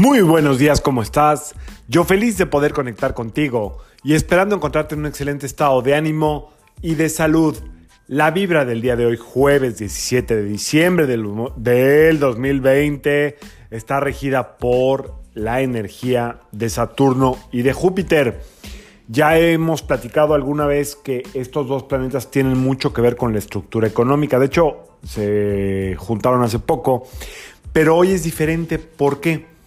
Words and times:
Muy 0.00 0.22
buenos 0.22 0.58
días, 0.58 0.80
¿cómo 0.80 1.02
estás? 1.02 1.54
Yo 1.86 2.04
feliz 2.04 2.38
de 2.38 2.46
poder 2.46 2.72
conectar 2.72 3.12
contigo 3.12 3.76
y 4.02 4.14
esperando 4.14 4.56
encontrarte 4.56 4.94
en 4.94 5.00
un 5.00 5.06
excelente 5.06 5.44
estado 5.44 5.82
de 5.82 5.94
ánimo 5.94 6.54
y 6.80 6.94
de 6.94 7.10
salud. 7.10 7.54
La 8.06 8.30
vibra 8.30 8.64
del 8.64 8.80
día 8.80 8.96
de 8.96 9.04
hoy, 9.04 9.18
jueves 9.18 9.76
17 9.76 10.36
de 10.36 10.44
diciembre 10.44 11.06
del, 11.06 11.28
del 11.56 12.18
2020, 12.18 13.36
está 13.70 14.00
regida 14.00 14.56
por 14.56 15.16
la 15.34 15.60
energía 15.60 16.40
de 16.50 16.70
Saturno 16.70 17.36
y 17.52 17.60
de 17.60 17.74
Júpiter. 17.74 18.40
Ya 19.06 19.36
hemos 19.36 19.82
platicado 19.82 20.32
alguna 20.32 20.64
vez 20.64 20.96
que 20.96 21.24
estos 21.34 21.68
dos 21.68 21.82
planetas 21.82 22.30
tienen 22.30 22.56
mucho 22.56 22.94
que 22.94 23.02
ver 23.02 23.16
con 23.16 23.34
la 23.34 23.38
estructura 23.38 23.86
económica. 23.86 24.38
De 24.38 24.46
hecho, 24.46 24.96
se 25.04 25.94
juntaron 25.98 26.42
hace 26.42 26.58
poco. 26.58 27.06
Pero 27.74 27.98
hoy 27.98 28.12
es 28.12 28.24
diferente. 28.24 28.78
¿Por 28.78 29.20
qué? 29.20 29.59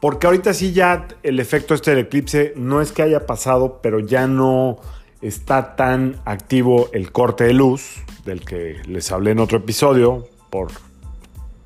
Porque 0.00 0.26
ahorita 0.26 0.54
sí 0.54 0.72
ya 0.72 1.08
el 1.22 1.40
efecto 1.40 1.74
este 1.74 1.90
del 1.90 2.06
eclipse 2.06 2.52
no 2.56 2.80
es 2.80 2.92
que 2.92 3.02
haya 3.02 3.26
pasado, 3.26 3.80
pero 3.82 3.98
ya 3.98 4.26
no 4.26 4.78
está 5.20 5.74
tan 5.74 6.20
activo 6.24 6.88
el 6.92 7.10
corte 7.10 7.44
de 7.44 7.52
luz, 7.52 7.96
del 8.24 8.44
que 8.44 8.76
les 8.86 9.10
hablé 9.10 9.32
en 9.32 9.40
otro 9.40 9.58
episodio. 9.58 10.28
Por 10.50 10.68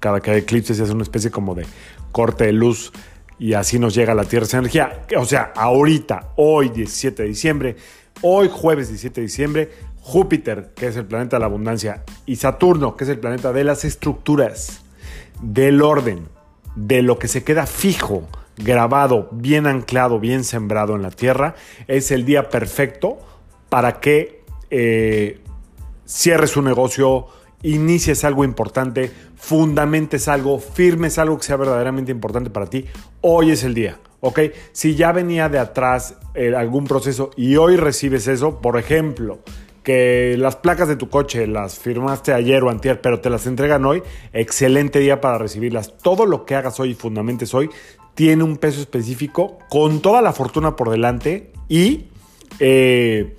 cada 0.00 0.20
que 0.20 0.30
hay 0.30 0.38
eclipse 0.38 0.74
se 0.74 0.82
hace 0.82 0.92
una 0.92 1.02
especie 1.02 1.30
como 1.30 1.54
de 1.54 1.66
corte 2.10 2.46
de 2.46 2.52
luz 2.52 2.92
y 3.38 3.54
así 3.54 3.78
nos 3.78 3.94
llega 3.94 4.12
a 4.12 4.14
la 4.14 4.24
Tierra 4.24 4.46
esa 4.46 4.58
energía. 4.58 5.04
O 5.18 5.24
sea, 5.24 5.52
ahorita, 5.56 6.32
hoy 6.36 6.68
17 6.70 7.22
de 7.22 7.28
diciembre, 7.28 7.76
hoy 8.22 8.48
jueves 8.50 8.88
17 8.88 9.20
de 9.20 9.26
diciembre, 9.26 9.70
Júpiter, 10.00 10.72
que 10.74 10.86
es 10.86 10.96
el 10.96 11.06
planeta 11.06 11.36
de 11.36 11.40
la 11.40 11.46
abundancia, 11.46 12.04
y 12.24 12.36
Saturno, 12.36 12.96
que 12.96 13.04
es 13.04 13.10
el 13.10 13.18
planeta 13.18 13.52
de 13.52 13.64
las 13.64 13.84
estructuras, 13.84 14.82
del 15.40 15.82
orden, 15.82 16.28
de 16.74 17.02
lo 17.02 17.18
que 17.18 17.28
se 17.28 17.44
queda 17.44 17.66
fijo, 17.66 18.28
grabado, 18.56 19.28
bien 19.32 19.66
anclado, 19.66 20.20
bien 20.20 20.44
sembrado 20.44 20.94
en 20.96 21.02
la 21.02 21.10
tierra, 21.10 21.54
es 21.86 22.10
el 22.10 22.24
día 22.24 22.48
perfecto 22.48 23.18
para 23.68 24.00
que 24.00 24.42
eh, 24.70 25.40
cierres 26.06 26.56
un 26.56 26.64
negocio, 26.64 27.26
inicies 27.62 28.24
algo 28.24 28.44
importante, 28.44 29.10
fundamentes 29.36 30.28
algo, 30.28 30.58
firmes 30.58 31.18
algo 31.18 31.38
que 31.38 31.44
sea 31.44 31.56
verdaderamente 31.56 32.10
importante 32.10 32.50
para 32.50 32.66
ti. 32.66 32.86
Hoy 33.20 33.50
es 33.50 33.64
el 33.64 33.74
día, 33.74 33.98
¿ok? 34.20 34.40
Si 34.72 34.94
ya 34.94 35.12
venía 35.12 35.48
de 35.48 35.58
atrás 35.58 36.16
eh, 36.34 36.54
algún 36.54 36.86
proceso 36.86 37.30
y 37.36 37.56
hoy 37.56 37.76
recibes 37.76 38.26
eso, 38.28 38.60
por 38.60 38.78
ejemplo, 38.78 39.40
que 39.82 40.36
las 40.38 40.56
placas 40.56 40.88
de 40.88 40.96
tu 40.96 41.08
coche 41.08 41.46
las 41.46 41.78
firmaste 41.78 42.32
ayer 42.32 42.62
o 42.62 42.70
antier, 42.70 43.00
pero 43.00 43.20
te 43.20 43.30
las 43.30 43.46
entregan 43.46 43.84
hoy, 43.84 44.02
excelente 44.32 44.98
día 44.98 45.20
para 45.20 45.38
recibirlas. 45.38 45.96
Todo 45.98 46.26
lo 46.26 46.44
que 46.44 46.54
hagas 46.54 46.78
hoy 46.80 46.90
y 46.90 46.94
fundamentes 46.94 47.52
hoy 47.54 47.70
tiene 48.14 48.44
un 48.44 48.56
peso 48.58 48.80
específico, 48.80 49.58
con 49.68 50.00
toda 50.00 50.22
la 50.22 50.32
fortuna 50.32 50.76
por 50.76 50.90
delante 50.90 51.52
y 51.68 52.06
eh, 52.58 53.36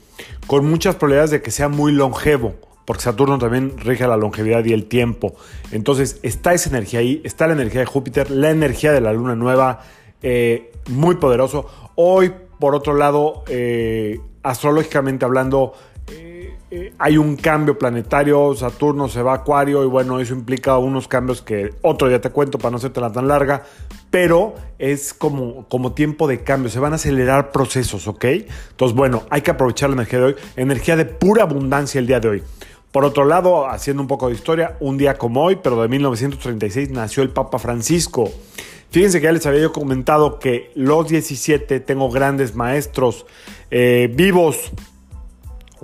con 0.48 0.66
muchas 0.66 0.96
probabilidades 0.96 1.32
de 1.32 1.42
que 1.42 1.52
sea 1.52 1.70
muy 1.70 1.92
longevo, 1.92 2.56
porque 2.86 3.04
Saturno 3.04 3.38
también 3.38 3.78
rige 3.78 4.08
la 4.08 4.18
longevidad 4.18 4.66
y 4.66 4.74
el 4.74 4.86
tiempo. 4.86 5.36
Entonces 5.72 6.20
está 6.24 6.54
esa 6.54 6.70
energía 6.70 7.00
ahí, 7.00 7.22
está 7.24 7.48
la 7.48 7.54
energía 7.54 7.82
de 7.82 7.86
Júpiter, 7.86 8.30
la 8.32 8.50
energía 8.50 8.92
de 8.92 9.02
la 9.02 9.14
luna 9.14 9.36
nueva, 9.36 9.82
eh, 10.22 10.72
muy 10.90 11.16
poderoso. 11.16 11.68
Hoy, 11.96 12.34
por 12.60 12.76
otro 12.76 12.96
lado, 12.96 13.44
eh, 13.48 14.20
astrológicamente 14.42 15.26
hablando, 15.26 15.74
eh, 16.76 16.92
hay 16.98 17.18
un 17.18 17.36
cambio 17.36 17.78
planetario, 17.78 18.56
Saturno 18.56 19.08
se 19.08 19.22
va 19.22 19.34
a 19.34 19.36
Acuario 19.36 19.84
y 19.84 19.88
bueno, 19.88 20.20
eso 20.20 20.34
implica 20.34 20.76
unos 20.80 21.08
cambios 21.08 21.44
que 21.44 21.70
otro 21.84 22.10
día 22.10 22.20
te 22.20 22.32
cuento 22.32 22.58
para 22.58 22.72
no 22.72 22.78
hacerte 22.78 23.00
tan 23.00 23.28
larga, 23.28 23.62
pero 24.10 24.56
es 24.80 25.14
como, 25.14 25.70
como 25.70 25.94
tiempo 25.94 26.28
de 26.28 26.44
cambio, 26.44 26.72
se 26.72 26.80
van 26.80 26.94
a 26.94 26.96
acelerar 26.96 27.52
procesos, 27.52 28.08
¿ok? 28.08 28.26
Entonces 28.72 28.98
bueno, 28.98 29.22
hay 29.30 29.42
que 29.42 29.52
aprovechar 29.52 29.92
la 29.92 29.98
energía 29.98 30.18
de 30.18 30.26
hoy, 30.26 30.36
energía 30.56 30.96
de 30.96 31.06
pura 31.06 31.44
abundancia 31.44 32.00
el 32.00 32.08
día 32.08 32.20
de 32.20 32.30
hoy. 32.30 32.44
Por 32.92 33.06
otro 33.06 33.26
lado, 33.26 33.70
haciendo 33.70 34.02
un 34.02 34.08
poco 34.08 34.30
de 34.30 34.34
historia, 34.34 34.76
un 34.80 34.98
día 34.98 35.20
como 35.20 35.44
hoy, 35.44 35.60
pero 35.62 35.80
de 35.80 35.88
1936, 35.88 36.90
nació 36.90 37.22
el 37.22 37.30
Papa 37.30 37.60
Francisco. 37.60 38.32
Fíjense 38.90 39.20
que 39.20 39.26
ya 39.26 39.32
les 39.32 39.46
había 39.46 39.62
yo 39.62 39.74
comentado 39.74 40.40
que 40.40 40.72
los 40.74 41.08
17 41.08 41.82
tengo 41.82 42.10
grandes 42.10 42.56
maestros 42.56 43.28
eh, 43.70 44.12
vivos 44.12 44.72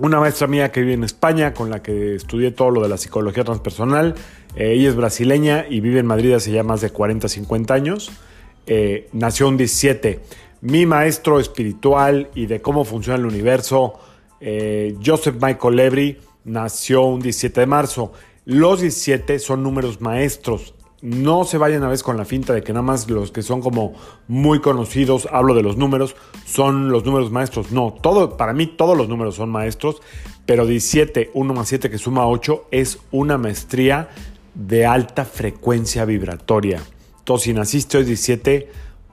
una 0.00 0.18
maestra 0.18 0.46
mía 0.46 0.72
que 0.72 0.80
vive 0.80 0.94
en 0.94 1.04
España, 1.04 1.52
con 1.52 1.70
la 1.70 1.82
que 1.82 2.14
estudié 2.14 2.50
todo 2.50 2.70
lo 2.70 2.82
de 2.82 2.88
la 2.88 2.96
psicología 2.96 3.44
transpersonal. 3.44 4.14
Eh, 4.56 4.72
ella 4.72 4.88
es 4.88 4.96
brasileña 4.96 5.66
y 5.68 5.80
vive 5.80 6.00
en 6.00 6.06
Madrid 6.06 6.32
hace 6.32 6.50
ya 6.50 6.62
más 6.62 6.80
de 6.80 6.90
40, 6.90 7.28
50 7.28 7.74
años. 7.74 8.10
Eh, 8.66 9.08
nació 9.12 9.48
un 9.48 9.56
17. 9.56 10.20
Mi 10.62 10.86
maestro 10.86 11.38
espiritual 11.38 12.30
y 12.34 12.46
de 12.46 12.60
cómo 12.60 12.84
funciona 12.84 13.18
el 13.18 13.26
universo, 13.26 13.98
eh, 14.40 14.96
Joseph 15.04 15.36
Michael 15.40 15.76
Levry, 15.76 16.18
nació 16.44 17.02
un 17.02 17.20
17 17.20 17.60
de 17.60 17.66
marzo. 17.66 18.12
Los 18.46 18.80
17 18.80 19.38
son 19.38 19.62
números 19.62 20.00
maestros. 20.00 20.74
No 21.02 21.44
se 21.44 21.56
vayan 21.56 21.82
a 21.82 21.88
veces 21.88 22.02
con 22.02 22.18
la 22.18 22.26
finta 22.26 22.52
de 22.52 22.62
que 22.62 22.72
nada 22.72 22.82
más 22.82 23.08
los 23.08 23.30
que 23.32 23.42
son 23.42 23.62
como 23.62 23.94
muy 24.28 24.60
conocidos, 24.60 25.26
hablo 25.32 25.54
de 25.54 25.62
los 25.62 25.78
números, 25.78 26.14
son 26.44 26.90
los 26.90 27.06
números 27.06 27.30
maestros. 27.30 27.72
No, 27.72 27.94
todo, 28.02 28.36
para 28.36 28.52
mí 28.52 28.66
todos 28.66 28.96
los 28.96 29.08
números 29.08 29.36
son 29.36 29.48
maestros, 29.48 30.02
pero 30.44 30.66
17, 30.66 31.30
1 31.32 31.54
más 31.54 31.68
7 31.68 31.88
que 31.88 31.96
suma 31.96 32.26
8 32.26 32.66
es 32.70 32.98
una 33.12 33.38
maestría 33.38 34.10
de 34.54 34.84
alta 34.84 35.24
frecuencia 35.24 36.04
vibratoria. 36.04 36.82
Entonces, 37.20 37.44
si 37.44 37.54
naciste 37.54 37.98
hoy 37.98 38.04
17, 38.04 38.68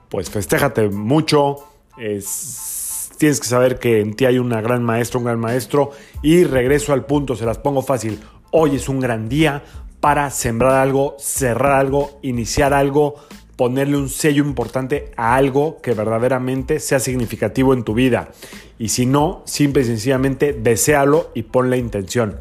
pues 0.08 0.30
festéjate 0.30 0.88
mucho. 0.88 1.68
tienes 1.96 3.40
que 3.40 3.46
saber 3.46 3.78
que 3.78 4.00
en 4.00 4.14
ti 4.14 4.26
hay 4.26 4.38
una 4.38 4.60
gran 4.60 4.82
maestra, 4.82 5.18
un 5.18 5.24
gran 5.24 5.38
maestro. 5.38 5.92
Y 6.22 6.44
regreso 6.44 6.92
al 6.92 7.06
punto, 7.06 7.36
se 7.36 7.46
las 7.46 7.58
pongo 7.58 7.80
fácil. 7.80 8.20
Hoy 8.50 8.76
es 8.76 8.88
un 8.88 9.00
gran 9.00 9.28
día 9.28 9.62
para 10.00 10.30
sembrar 10.30 10.74
algo, 10.74 11.16
cerrar 11.18 11.72
algo, 11.72 12.18
iniciar 12.22 12.72
algo, 12.72 13.16
ponerle 13.56 13.96
un 13.96 14.08
sello 14.08 14.44
importante 14.44 15.10
a 15.16 15.34
algo 15.34 15.80
que 15.82 15.92
verdaderamente 15.92 16.78
sea 16.78 17.00
significativo 17.00 17.74
en 17.74 17.82
tu 17.82 17.94
vida. 17.94 18.30
Y 18.78 18.90
si 18.90 19.06
no, 19.06 19.42
simple 19.46 19.82
y 19.82 19.86
sencillamente 19.86 20.52
deséalo 20.52 21.30
y 21.34 21.42
pon 21.42 21.68
la 21.68 21.76
intención. 21.76 22.38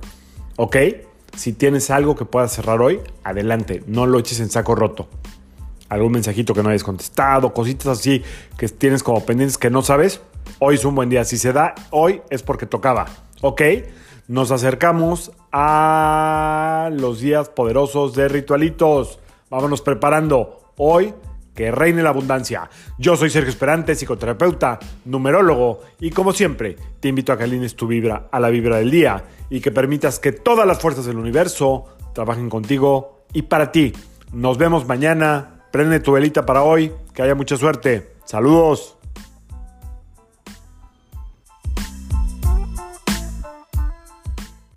¿Ok? 0.57 0.78
Si 1.35 1.53
tienes 1.53 1.90
algo 1.90 2.16
que 2.16 2.25
puedas 2.25 2.53
cerrar 2.53 2.81
hoy, 2.81 3.00
adelante, 3.23 3.84
no 3.88 4.06
lo 4.06 4.19
eches 4.19 4.40
en 4.40 4.50
saco 4.50 4.75
roto. 4.75 5.07
Algún 5.90 6.12
mensajito 6.12 6.53
que 6.53 6.62
no 6.62 6.69
hayas 6.69 6.84
contestado, 6.84 7.53
cositas 7.53 7.88
así 7.88 8.22
que 8.57 8.67
tienes 8.67 9.01
como 9.01 9.25
pendientes 9.25 9.57
que 9.57 9.69
no 9.69 9.81
sabes, 9.81 10.22
hoy 10.59 10.75
es 10.75 10.85
un 10.85 10.94
buen 10.94 11.09
día. 11.09 11.25
Si 11.25 11.38
se 11.38 11.53
da 11.53 11.73
hoy 11.90 12.22
es 12.29 12.44
porque 12.44 12.67
tocaba. 12.67 13.26
¿Ok? 13.41 13.61
Nos 14.27 14.51
acercamos 14.51 15.31
a 15.51 16.89
los 16.93 17.21
días 17.21 17.49
poderosos 17.49 18.13
de 18.13 18.27
ritualitos. 18.27 19.19
Vámonos 19.49 19.81
preparando. 19.81 20.61
Hoy 20.77 21.13
que 21.57 21.71
reine 21.71 22.03
la 22.03 22.09
abundancia. 22.09 22.69
Yo 22.99 23.17
soy 23.17 23.31
Sergio 23.31 23.49
Esperante, 23.49 23.95
psicoterapeuta, 23.95 24.77
numerólogo, 25.05 25.81
y 25.99 26.11
como 26.11 26.31
siempre, 26.31 26.75
te 26.99 27.07
invito 27.07 27.33
a 27.33 27.37
que 27.37 27.45
alines 27.45 27.75
tu 27.75 27.87
vibra 27.87 28.27
a 28.31 28.39
la 28.39 28.49
vibra 28.49 28.77
del 28.77 28.91
día 28.91 29.25
y 29.49 29.59
que 29.59 29.71
permitas 29.71 30.19
que 30.19 30.31
todas 30.31 30.67
las 30.67 30.79
fuerzas 30.79 31.05
del 31.05 31.17
universo 31.17 31.85
trabajen 32.13 32.49
contigo 32.49 33.25
y 33.33 33.41
para 33.41 33.71
ti. 33.71 33.93
Nos 34.31 34.57
vemos 34.57 34.87
mañana. 34.87 35.63
Prende 35.71 35.99
tu 35.99 36.11
velita 36.11 36.45
para 36.45 36.63
hoy. 36.63 36.93
Que 37.13 37.23
haya 37.23 37.35
mucha 37.35 37.57
suerte. 37.57 38.13
Saludos. 38.25 38.97